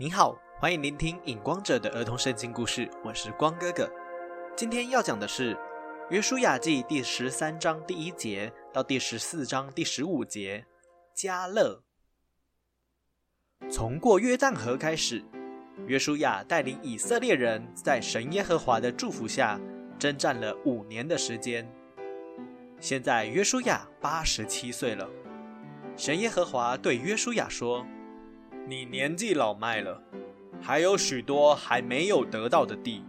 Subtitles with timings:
[0.00, 3.86] 你好，欢迎聆听《影光者》的儿童圣经故事，我是光哥哥。
[4.56, 5.54] 今天要讲的是
[6.08, 10.64] 《约书亚记》第十三章第一节到第十四章第十五节。
[11.14, 11.82] 加勒
[13.70, 15.22] 从过约旦河开始，
[15.86, 19.60] 约书亚带领以色列人在神耶和华的祝福下
[19.98, 21.70] 征战了五年的时间。
[22.80, 25.06] 现在约书亚八十七岁了，
[25.94, 27.86] 神耶和华对约书亚说。
[28.66, 30.00] 你年纪老迈了，
[30.60, 33.02] 还有许多还没有得到的地，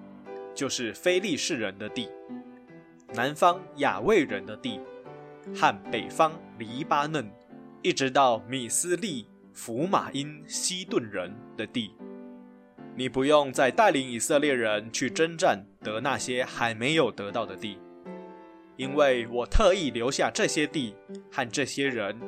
[0.56, 2.10] 就是非利士人的地、
[3.14, 4.80] 南方亚卫人的地，
[5.56, 7.32] 和北方黎巴嫩，
[7.82, 11.94] 一直到米斯利、福马因、西顿人的地。
[12.96, 17.78] 你不用再带领以色列人去征战得那些还没有得到的地，
[18.78, 20.96] 因为我特意留下这些地
[21.32, 22.20] 和这些人。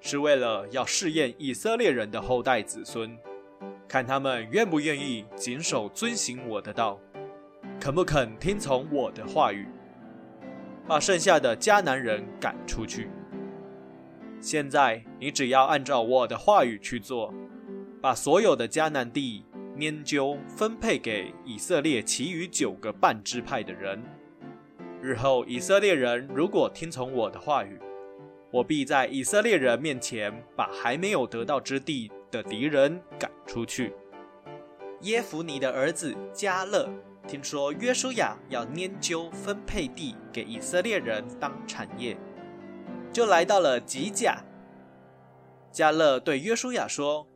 [0.00, 3.16] 是为了要试验以色列人的后代子孙，
[3.88, 7.00] 看他们愿不愿意谨守遵行我的道，
[7.80, 9.66] 肯不肯听从我的话语，
[10.86, 13.08] 把剩下的迦南人赶出去。
[14.40, 17.34] 现在你只要按照我的话语去做，
[18.00, 19.44] 把所有的迦南地
[19.78, 24.00] 研究分配给以色列其余九个半支派的人。
[25.02, 27.78] 日后以色列人如果听从我的话语，
[28.56, 33.92] 我必在以色列人面前把还没有得到之地的敌人赶出去。
[35.02, 36.88] 耶弗尼的儿子加勒
[37.28, 42.16] 听说约书亚要研究分配地给以色列人当产业，
[43.12, 44.42] 就来到了吉甲。
[45.70, 47.28] 加勒对约书亚说：“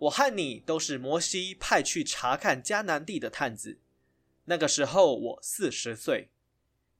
[0.00, 3.78] 我和你都是摩西派去查看迦南地的探子。
[4.46, 6.30] 那个时候我四十岁，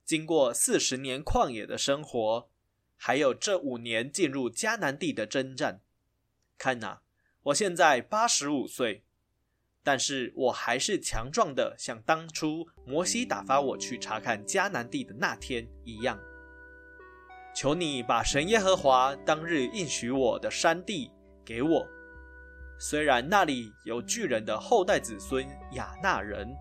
[0.05, 2.49] 经过四十年旷野的生活。”
[3.03, 5.81] 还有这五年进入迦南地的征战，
[6.59, 6.99] 看呐，
[7.45, 9.03] 我现在八十五岁，
[9.83, 16.21] 但是我还是强壮的，像当初摩西打发我去查看迦南地的那天一样。
[17.55, 21.11] 求你把神耶和华当日应许我的山地
[21.43, 21.89] 给我，
[22.79, 26.55] 虽然那里有巨人的后代子孙亚纳人，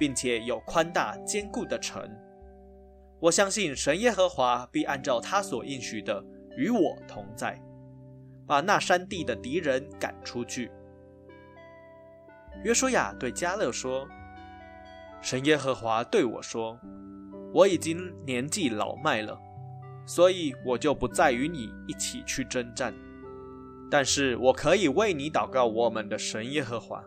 [0.00, 2.10] 并且有宽大坚固的城。
[3.20, 6.24] 我相信神耶和华必按照他所应许的
[6.56, 7.60] 与我同在，
[8.46, 10.70] 把那山地的敌人赶出去。
[12.62, 14.06] 约书亚对加勒说
[15.20, 16.78] ：“神耶和华对我说，
[17.52, 19.36] 我已经年纪老迈了，
[20.06, 22.94] 所以我就不再与你一起去征战。
[23.90, 27.02] 但是我可以为你祷告，我们的神耶和华，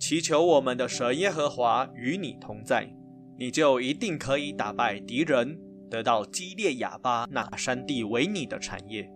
[0.00, 2.92] 祈求我们的神耶和华与你同在。”
[3.38, 5.60] 你就一定可以打败敌人，
[5.90, 9.06] 得到基列亚巴那山地为你的产业。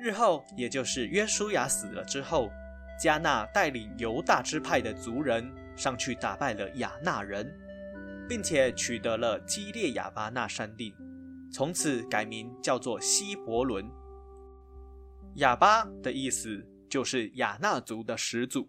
[0.00, 2.50] 日后，也就是约书亚死了之后，
[3.00, 7.48] 加纳带领犹大支派的族人上去打败了亚纳人，
[8.28, 10.92] 并且取得了基列亚巴那山地，
[11.52, 13.88] 从此改名叫做希伯伦。
[15.36, 18.68] 亚巴的意思就是亚纳族的始祖，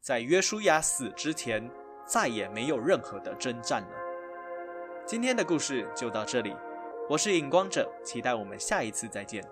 [0.00, 1.68] 在约书亚死之前。
[2.12, 3.96] 再也没有任何的征战了。
[5.06, 6.52] 今天的故事就到这里，
[7.08, 9.44] 我是影光者，期待我们下一次再见。